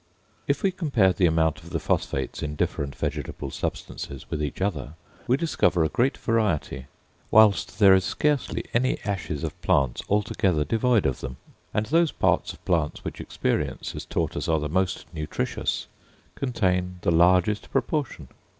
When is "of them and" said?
11.05-11.85